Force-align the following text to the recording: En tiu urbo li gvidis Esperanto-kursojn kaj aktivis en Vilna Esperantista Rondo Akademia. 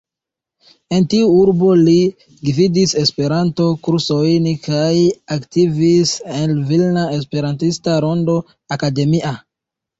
En 0.95 1.03
tiu 1.13 1.27
urbo 1.39 1.67
li 1.81 1.93
gvidis 2.49 2.95
Esperanto-kursojn 3.03 4.49
kaj 4.69 4.91
aktivis 5.37 6.17
en 6.41 6.57
Vilna 6.73 7.07
Esperantista 7.21 8.03
Rondo 8.09 8.43
Akademia. 8.79 9.39